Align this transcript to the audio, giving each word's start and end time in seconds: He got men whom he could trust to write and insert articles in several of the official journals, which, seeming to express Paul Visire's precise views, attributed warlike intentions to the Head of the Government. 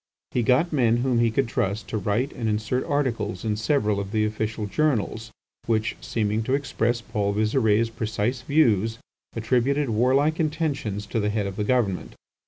He 0.31 0.41
got 0.41 0.73
men 0.73 0.97
whom 0.97 1.19
he 1.19 1.29
could 1.29 1.47
trust 1.47 1.87
to 1.89 1.97
write 1.99 2.33
and 2.33 2.49
insert 2.49 2.83
articles 2.85 3.45
in 3.45 3.55
several 3.55 3.99
of 3.99 4.11
the 4.11 4.25
official 4.25 4.65
journals, 4.65 5.29
which, 5.67 5.95
seeming 6.01 6.41
to 6.45 6.55
express 6.55 7.01
Paul 7.01 7.35
Visire's 7.35 7.91
precise 7.91 8.41
views, 8.41 8.97
attributed 9.35 9.91
warlike 9.91 10.39
intentions 10.39 11.05
to 11.05 11.19
the 11.19 11.29
Head 11.29 11.45
of 11.45 11.55
the 11.55 11.63
Government. 11.63 12.15